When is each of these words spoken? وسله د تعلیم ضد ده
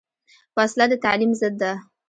وسله 0.57 0.85
د 0.91 0.93
تعلیم 1.03 1.31
ضد 1.39 1.55
ده 1.61 1.71